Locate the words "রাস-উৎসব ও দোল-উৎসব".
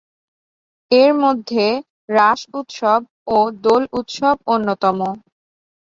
2.09-4.41